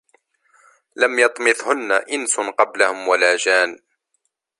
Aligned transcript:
لَم 0.95 1.19
يَطمِثهُنَّ 1.19 1.91
إِنسٌ 1.91 2.39
قَبلَهُم 2.39 3.07
وَلا 3.07 3.35
جانٌّ 3.35 3.79